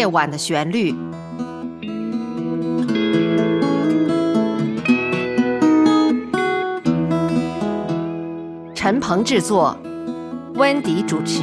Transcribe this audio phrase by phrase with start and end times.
[0.00, 0.94] 夜晚的旋律。
[8.74, 9.76] 陈鹏制作，
[10.54, 11.42] 温迪主持。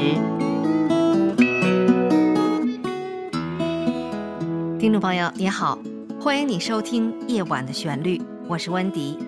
[4.80, 5.78] 听众朋友，你好，
[6.20, 8.18] 欢迎你收听《夜晚的旋律》，
[8.48, 9.20] 我是温迪。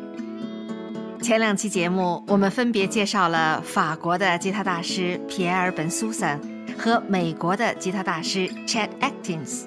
[1.22, 6.40] 前两期节目，我们分别介绍了法国的吉他大师皮埃尔·本·苏珊
[6.80, 9.66] 和美国的吉他大师 Chad Atkins。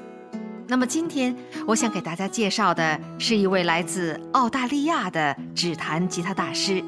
[0.66, 6.82] 那么今天，我想给大家介绍的是一位来自澳大利亚的指弹吉他大师。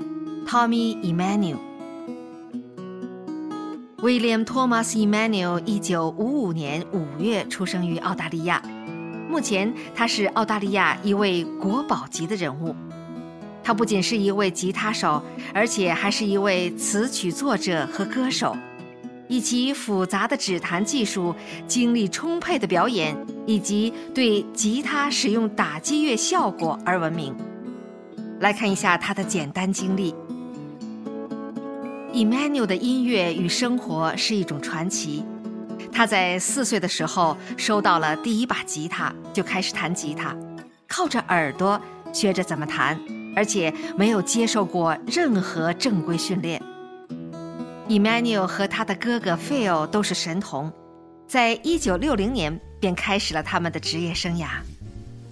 [0.46, 1.58] Tommy Emmanuel。
[3.98, 8.62] William Thomas Emmanuel 一九五五年五月出生于澳大利亚，
[9.28, 12.74] 目前他是澳大利亚一位国宝级的人物。
[13.62, 15.22] 他不仅是一位吉他手，
[15.54, 18.54] 而且还是一位词曲作者和歌手，
[19.34, 21.34] 以其复杂的指弹技术、
[21.66, 27.34] 精力充沛的表演以及对吉他使用打击乐效果而闻名。
[28.38, 30.14] 来看一下他的简单经历。
[32.12, 35.24] Emmanuel 的音乐与生活是一种传奇。
[35.92, 40.32] 他在四岁的时候收到了第一把吉他，就开始弹吉他，
[40.86, 41.80] 靠着耳朵
[42.12, 42.96] 学着怎么弹，
[43.34, 46.62] 而且没有接受过任何正规训练。
[47.88, 50.72] Emmanuel 和他的哥哥 Phil 都是神童，
[51.28, 54.46] 在一九六零年便开始了他们的职业生涯。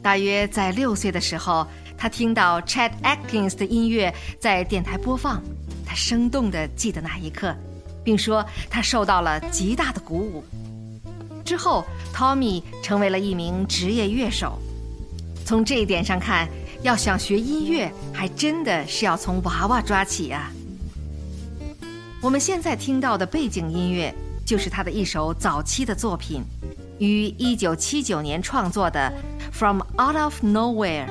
[0.03, 5.43] 大约在六岁的时候，他听到 Chad Atkins 的音乐在电台播放。
[5.87, 7.55] 他生动地记得那一刻，
[8.05, 10.45] 并说他受到了极大的鼓舞。
[11.45, 14.59] 之后，Tommy 成为了一名职业乐手。
[15.45, 16.49] 从这一点上看，
[16.83, 20.51] 要想学音乐，还真的是要从娃娃抓起啊。
[22.23, 24.15] 我们现在听到的背景音乐，
[24.47, 26.41] 就是他的一首早期的作品，
[27.01, 29.13] 于1979年创作的
[29.53, 31.07] 《From Out of Nowhere》。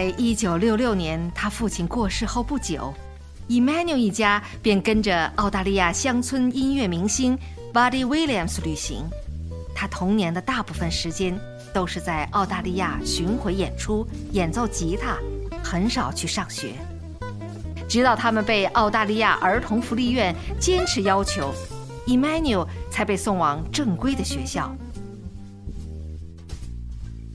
[0.00, 2.90] 在一九六六年，他父亲过世后不久
[3.50, 7.38] ，Emmanuel 一家便跟着澳大利亚乡村音乐明星
[7.70, 9.04] Buddy Williams 旅行。
[9.74, 11.38] 他童年的大部分时间
[11.74, 15.18] 都是在澳大利亚巡回演出，演奏吉他，
[15.62, 16.72] 很少去上学。
[17.86, 21.52] 直到他们被澳大利亚儿童福利院坚持要求
[22.06, 24.74] ，Emmanuel 才被送往正规的学校。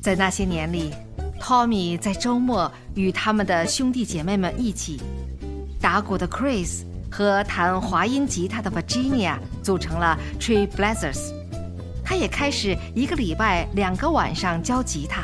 [0.02, 0.92] 在那些年里。
[1.40, 5.00] Tommy 在周末与他们的兄弟姐妹们一起，
[5.80, 11.32] 打鼓的 Chris 和弹滑音吉他的 Virginia 组成了 Tree Blazers。
[12.04, 15.24] 他也开始一个礼拜两个晚上教吉他，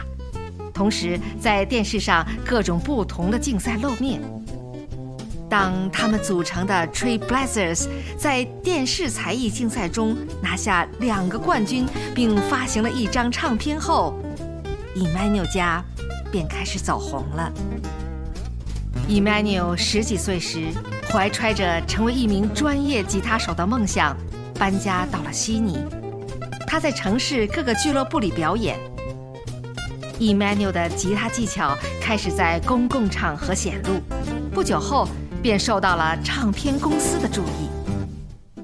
[0.73, 4.21] 同时在电视上各种不同的竞赛露面。
[5.49, 7.85] 当他们组成的 Tree Blazers
[8.17, 11.85] 在电视才艺竞赛中拿下两个冠军，
[12.15, 14.17] 并发行了一张唱片后
[14.95, 15.83] ，Emmanuel 家。
[16.31, 17.51] 便开始走红了。
[19.09, 20.69] Emmanuel 十几岁时，
[21.11, 24.15] 怀揣着成为一名专业吉他手的梦想，
[24.57, 25.77] 搬家到了悉尼。
[26.65, 28.79] 他在城市各个俱乐部里表演。
[30.19, 33.99] Emmanuel 的吉他技巧开始在公共场合显露，
[34.53, 35.05] 不久后
[35.41, 38.63] 便受到了唱片公司的注意。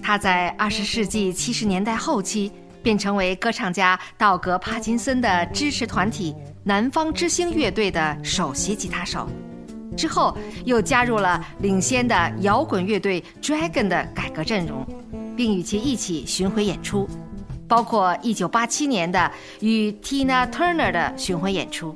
[0.00, 2.52] 他在二十世纪七十年代后期。
[2.88, 9.28] 便成为歌唱家道格·帕金森的支持团体南方之星乐队的首席吉他手，
[9.94, 14.86] 之后又加入了领先的摇滚乐队 Dragon 的改革阵容，
[15.36, 17.06] 并与其一起巡回演出，
[17.68, 19.30] 包括1987年的
[19.60, 21.94] 与 Tina Turner 的巡回演出。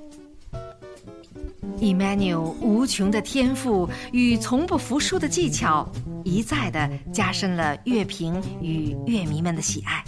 [1.82, 5.84] Emmanuel 无穷的天赋与从不服输的技巧，
[6.22, 10.04] 一再的加深了乐评与乐迷们的喜爱。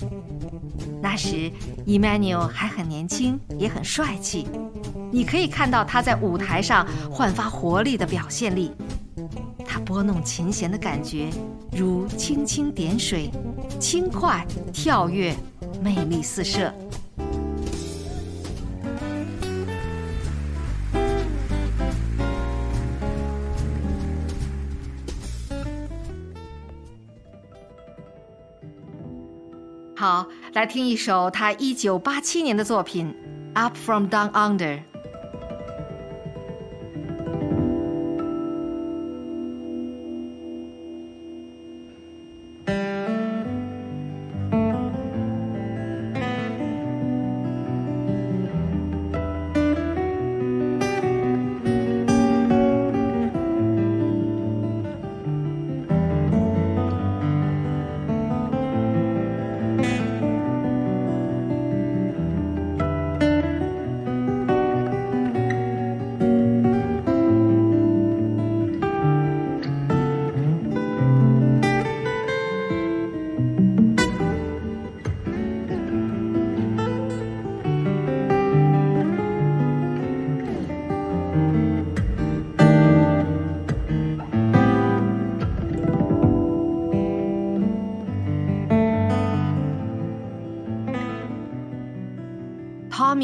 [1.03, 1.51] 那时
[1.85, 4.47] ，Emmanuel 还很年轻，也很帅气。
[5.11, 8.71] 你可以看到他在舞台上焕发活力的表现力。
[9.67, 11.29] 他拨弄琴弦的感觉，
[11.73, 13.29] 如蜻蜓点水，
[13.81, 15.35] 轻快跳跃，
[15.83, 16.73] 魅力四射。
[30.55, 33.13] 来听一首他一九八七年的作品
[33.61, 34.79] 《Up from Down Under》。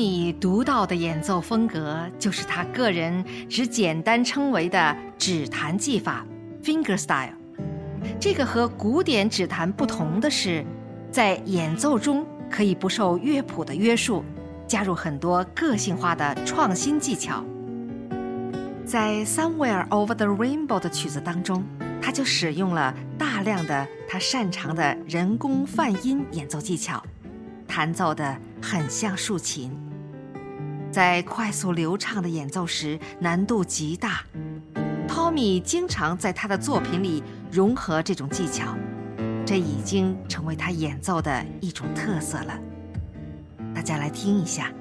[0.01, 6.25] Tommy 独到的演奏风格，就是他个人只简单称为的指弹技法
[6.63, 7.35] （fingerstyle）。
[8.19, 10.65] 这个和古典指弹不同的是，
[11.13, 14.25] 在演奏中可以不受乐谱的约束，
[14.67, 17.45] 加入很多个性化的创新技巧。
[18.87, 21.63] 在《Somewhere Over the Rainbow》的曲子当中，
[22.01, 27.03] 他就使用了大量的他擅长的人工泛音演奏技巧。
[27.69, 29.71] 弹奏的很像竖琴，
[30.91, 34.25] 在快速流畅的演奏时难度极大。
[35.07, 38.77] 汤米经常在他的作品里融合这种技巧，
[39.45, 42.59] 这已经成为他演奏的一种特色了。
[43.75, 44.73] 大家来听一下。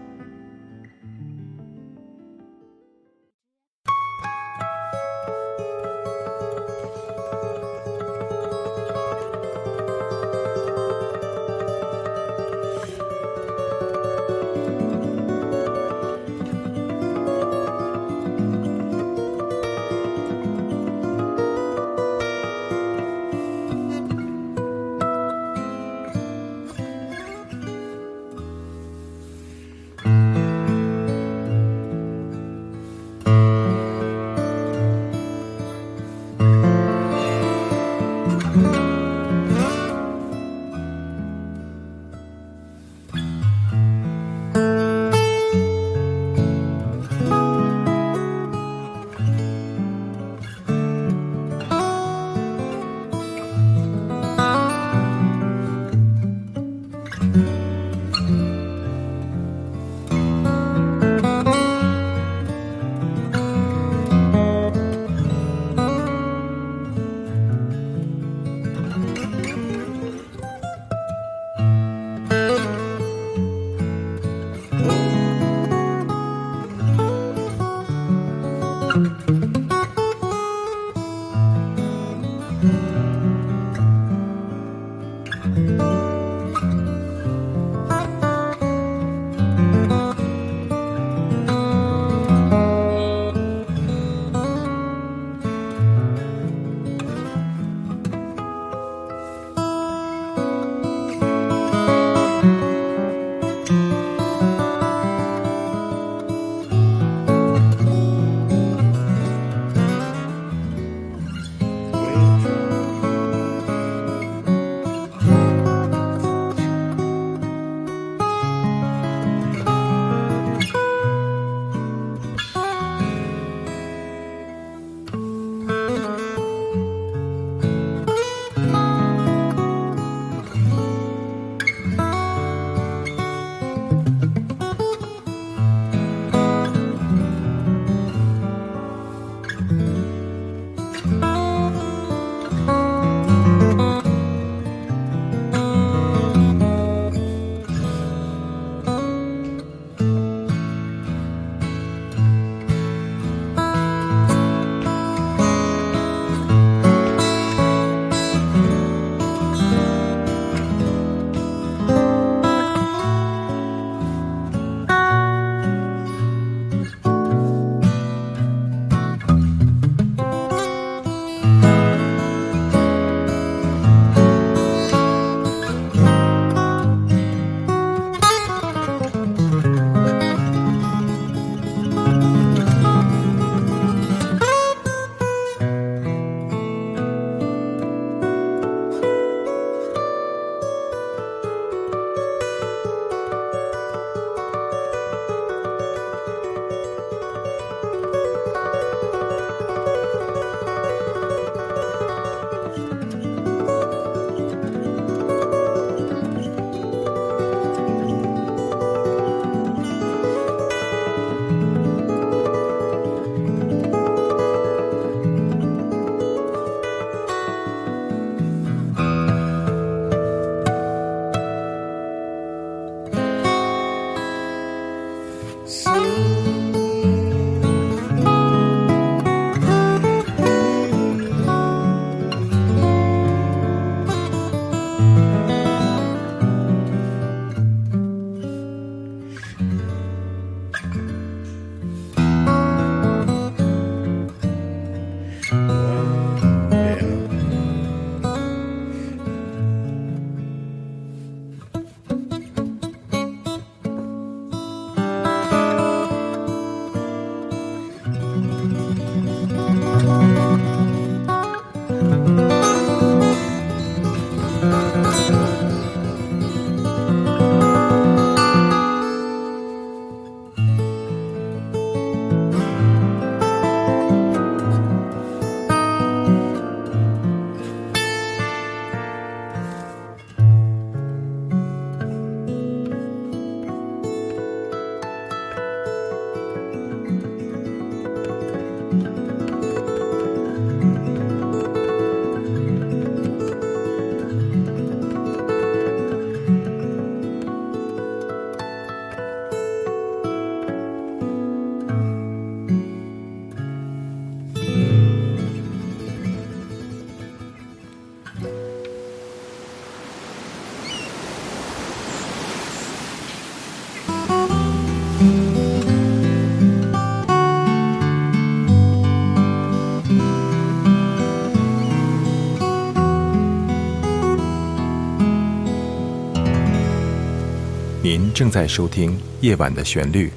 [328.02, 330.28] 您正在收听《夜晚的旋律》。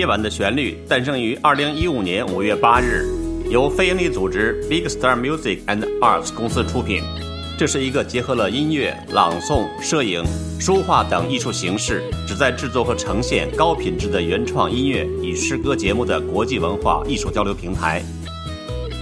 [0.00, 3.04] 夜晚的旋律诞生于二零一五年五月八日，
[3.50, 7.02] 由非营利组织 Big Star Music and Arts 公司出品。
[7.58, 10.24] 这是一个结合了音乐、朗诵、摄影、
[10.58, 18.02] 书画等艺术形式，旨在制作和呈现高品质的原创音乐与诗歌节目的国际文化艺术交流平台。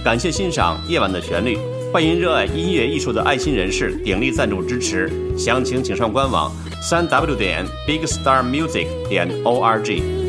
[0.03, 1.55] 感谢欣赏《夜晚的旋律》，
[1.93, 5.09] 欢迎热爱音乐艺术的爱心人士鼎力赞助支持。
[5.37, 6.51] 详情请上官网：
[6.81, 10.28] 三 w 点 bigstarmusic 点 org。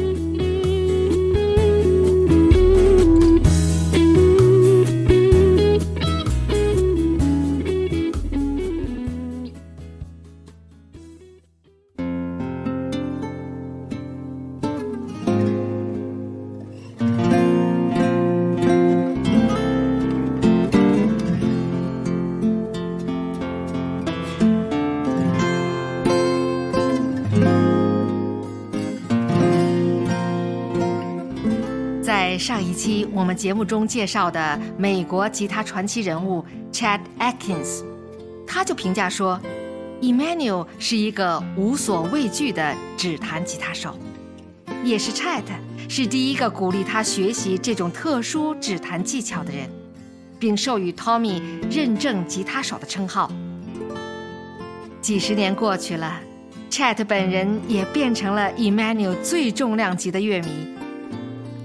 [33.12, 37.85] 我们节目中介绍的美国吉他传奇人物 Chad Atkins，
[38.47, 39.40] 他就评价说
[40.00, 43.97] ，Emmanuel 是一个无所畏惧的指弹吉他手，
[44.85, 45.43] 也是 Chad
[45.88, 49.69] 是第一个鼓励他学习这种特殊指弹技巧的人，
[50.38, 53.31] 并授予 Tommy 认证吉他手的称号。
[55.00, 56.21] 几十年过去了
[56.71, 60.80] ，Chad 本人也变成了 Emmanuel 最重量级的乐迷。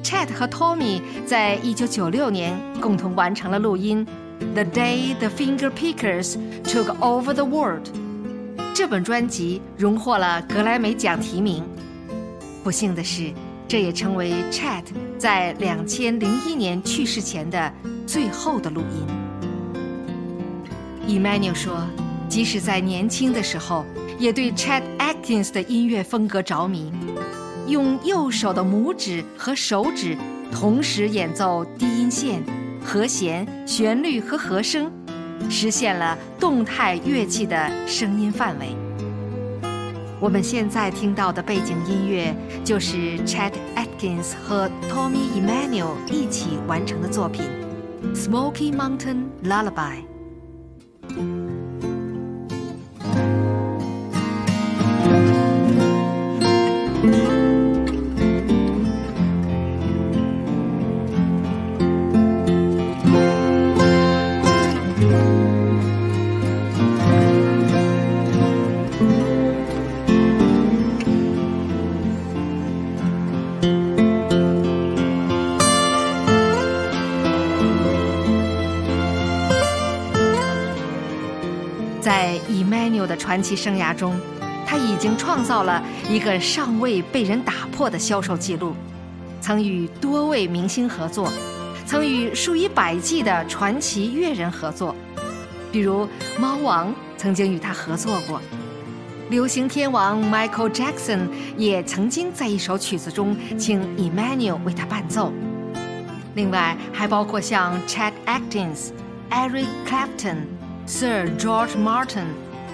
[0.06, 4.06] Chat 和 Tommy 在一九九六年共同完成了录音
[4.54, 7.88] 《The Day the Finger Pickers Took Over the World》。
[8.76, 11.64] 这本专辑荣获了格莱美奖提名。
[12.64, 13.34] 不幸的是，
[13.68, 14.84] 这也成为 Chat
[15.18, 17.74] 在两千零一年去世前的
[18.06, 19.08] 最后的录音。
[21.20, 21.82] Emmanuel 说，
[22.30, 23.84] 即使在年轻的时候，
[24.20, 26.94] 也对 Chat Atkins 的音乐风格着迷。
[27.68, 30.18] 用右手的拇指和手指
[30.52, 32.44] 同时演奏低音线、
[32.84, 34.92] 和弦、旋律和和声，
[35.50, 38.76] 实现了动态乐器的声音范围。
[40.20, 47.44] 我们现在听到的背景音乐就是 Chad Atkins 和 Tommy Emmanuel 一起完成的作品
[48.16, 49.74] 《Smoky Mountain Lullaby》。
[82.02, 84.16] 在 Emmanuel 的传奇生涯中，
[84.64, 88.76] 他已经创造了一个尚未被人打破的销售记录，
[89.42, 91.32] 曾与多位明星合作，
[91.88, 94.96] 曾与数以百计的传奇乐人合作，
[95.72, 96.08] 比如
[96.40, 98.40] 猫王曾经与他合作过，
[99.30, 101.28] 流行天王 Michael Jackson
[101.58, 105.32] 也曾经在一首曲子中请 Emmanuel 为他伴奏，
[106.36, 108.90] 另外还包括像 Chad Atkins、
[109.30, 110.38] Eric Clapton。
[110.88, 112.28] Sir George Martin、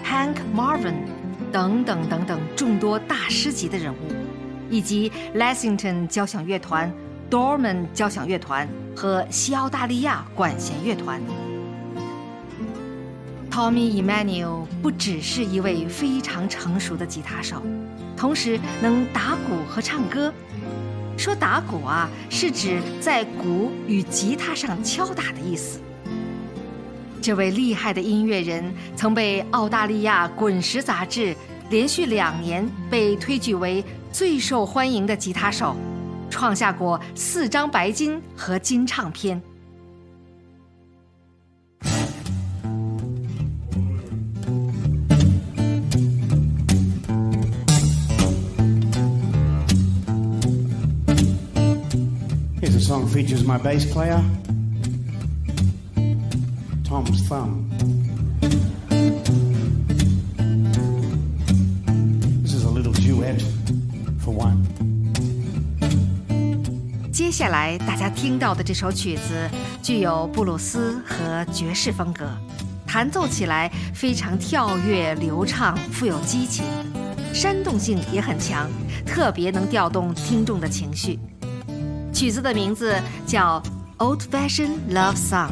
[0.04, 1.06] Hank Marvin
[1.50, 4.12] 等等等等众多大师级的人物，
[4.70, 6.92] 以及 Lexington 交响乐团、
[7.30, 11.22] Dorman 交响乐团和西澳大利亚管弦乐团。
[13.52, 17.62] Tommy Emmanuel 不只是一位非常成熟的吉他手，
[18.16, 20.34] 同时能打鼓和唱歌。
[21.18, 25.82] 说打鼓啊，是指在鼓与吉他上敲打的意思。
[27.22, 31.36] 这位厉害的音乐人曾被澳大利亚《滚石》杂志
[31.70, 35.76] 连续两年被推举为最受欢迎的吉他手，
[36.30, 39.40] 创下过四张白金和金唱片。
[52.92, 54.22] Song features my bass player.
[56.84, 57.70] Tom's thumb.
[62.44, 63.42] This is a little duet
[64.20, 64.66] for one.
[67.14, 69.50] 接下来大家听到的这首曲子
[69.82, 72.30] 具有布鲁斯和爵士风格，
[72.86, 76.66] 弹奏起来非常跳跃流畅，富有激情，
[77.34, 78.70] 煽动性也很强，
[79.06, 81.18] 特别能调动听众的情绪。
[82.22, 83.60] 曲子的名字叫
[84.06, 85.50] 《Old Fashioned Love Song》。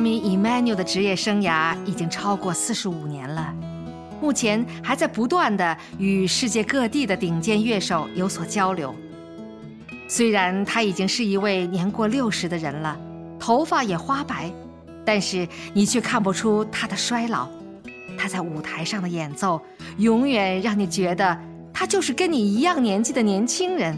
[0.00, 3.54] Tommy Emmanuel 的职业生涯已经超过四十五年了，
[4.18, 8.94] 目前还在不断的与世界各地的顶尖乐手有所交流。
[10.08, 12.98] 虽然他已经是一位年过六十的人了，
[13.38, 14.50] 头发也花白，
[15.04, 17.46] 但是你却看不出他的衰老。
[18.16, 19.60] 他在舞台上的演奏，
[19.98, 21.38] 永远让你觉得
[21.74, 23.94] 他就是跟你一样年纪的年轻人。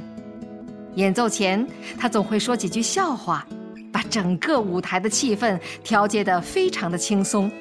[0.96, 1.64] 演奏前，
[1.96, 3.46] 他总会说几句笑话。
[3.92, 7.52] 把整个舞台的气氛调节得非常的轻松，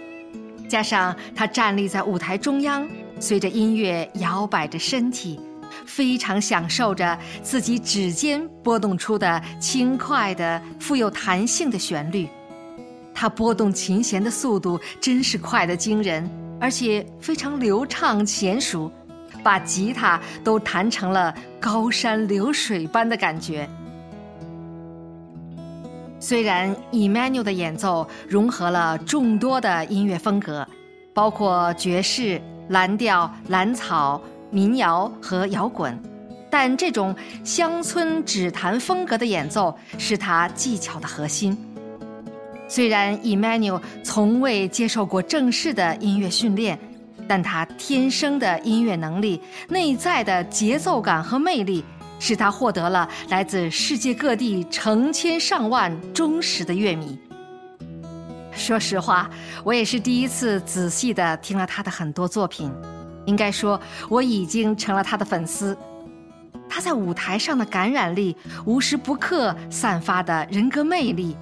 [0.69, 2.87] 加上他站立在舞台中央，
[3.19, 5.39] 随着音乐摇摆着身体，
[5.85, 12.27] 非常享受着自己指尖拨动出的轻快的、富有弹性的旋律。
[13.13, 16.27] 他拨动琴弦的速度真是快得惊人，
[16.59, 18.89] 而且非常流畅娴熟，
[19.43, 23.69] 把吉他都弹成了高山流水般的感觉。
[26.21, 30.65] 虽然 Emmanuel 的演奏融合了众多的音乐风格，
[31.15, 35.99] 包括爵士、蓝调、蓝草、民谣和摇滚，
[36.51, 41.57] 但这种乡村指弹风格的演奏是他技巧的核心。
[42.67, 46.77] 虽然 Emmanuel 从未接受过正式的音乐训练，
[47.27, 51.83] 但他天生的音乐能力、内在的节奏感和魅力。
[52.21, 57.17] 使他获得了来自世界各地成千上万忠实的乐迷。
[58.53, 59.27] 说实话，
[59.63, 62.71] 我也是第一次仔细的听了他的很多作品，
[63.25, 65.75] 应该说我已经成了他的粉丝。
[66.69, 71.35] 他在舞台上的感染力，无时不刻散发的人格魅力，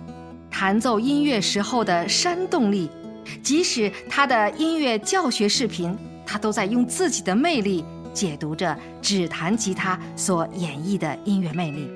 [0.50, 2.90] 弹奏音乐时候的煽动力，
[3.44, 7.84] 即使他的音乐教学视频，他都在用自己的魅力。
[8.14, 11.90] 解读着指弹吉他所演绎的音乐魅力，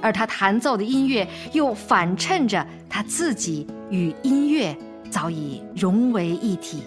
[0.00, 4.76] 而他弹奏的音乐又反衬着他自己与音乐
[5.10, 6.82] 早已融为一体。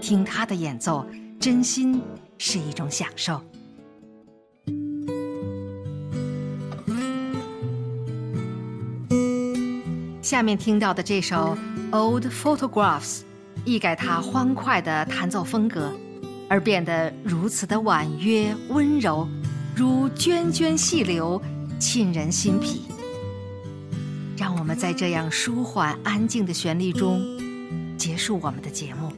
[0.00, 1.06] 听他的演奏，
[1.38, 2.02] 真心
[2.38, 3.40] 是一种享受。
[10.20, 11.56] 下面听到的这首
[11.96, 13.20] 《Old Photographs》，
[13.64, 15.92] 一改他欢快的弹奏风格。
[16.52, 19.26] 而变得如此的婉约温柔，
[19.74, 21.40] 如涓涓细流，
[21.80, 22.82] 沁人心脾。
[24.36, 27.22] 让我们在这样舒缓安静的旋律中
[27.96, 29.10] 结束我们的节目。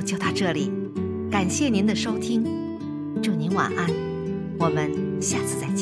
[0.00, 0.70] 就到这里，
[1.30, 2.44] 感谢您的收听，
[3.22, 3.90] 祝您晚安，
[4.58, 5.73] 我们下次再见。